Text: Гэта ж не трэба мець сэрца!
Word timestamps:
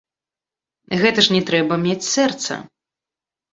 Гэта 1.01 1.19
ж 1.27 1.37
не 1.37 1.43
трэба 1.51 1.79
мець 1.85 2.09
сэрца! 2.15 2.53